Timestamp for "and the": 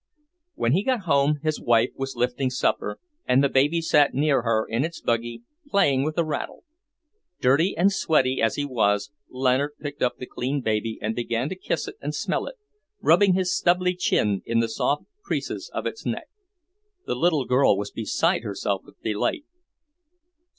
3.27-3.47